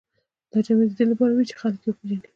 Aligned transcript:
دا 0.51 0.57
جامې 0.65 0.85
د 0.89 0.91
دې 0.97 1.05
لپاره 1.11 1.31
وې 1.33 1.43
چې 1.49 1.55
خلک 1.61 1.79
یې 1.83 1.89
وپېژني. 1.91 2.27